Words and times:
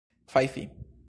fajfi 0.27 0.69